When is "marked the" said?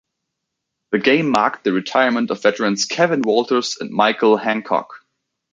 1.29-1.73